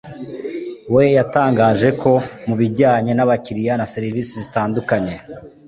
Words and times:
we 0.93 1.03
yatangaje 1.17 1.89
ko 2.01 2.11
mu 2.47 2.55
bijyanye 2.59 3.11
n’abakiliya 3.13 3.73
na 3.77 3.85
serivisi 3.93 4.33
zitandukanye 4.43 5.15